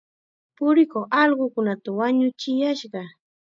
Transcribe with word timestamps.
Purikuq 0.55 1.03
allqukunata 1.21 1.89
wañuchiyashqa. 1.99 3.01